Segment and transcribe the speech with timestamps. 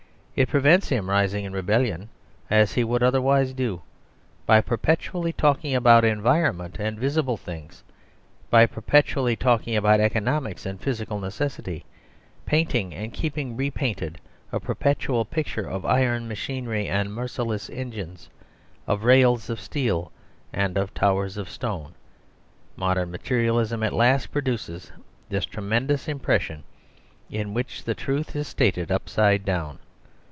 [0.33, 2.09] It prevents him rising in rebellion,
[2.49, 3.81] as he would otherwise do.
[4.45, 7.83] By perpetually talking about environment and visible things,
[8.49, 11.83] by perpetually talking about economics and physical necessity,
[12.45, 14.19] painting and keeping repainted
[14.53, 18.29] a perpetual picture of iron machinery and merciless engines,
[18.87, 20.13] of rails of steel,
[20.53, 21.93] and of towers of stone,
[22.77, 24.93] modern materialism at last produces
[25.29, 26.63] this tremendous impression
[27.29, 29.77] in which the truth is stated upside down.